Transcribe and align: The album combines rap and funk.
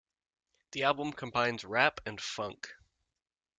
The 0.71 0.81
album 0.81 1.13
combines 1.13 1.63
rap 1.63 2.01
and 2.07 2.19
funk. 2.19 2.73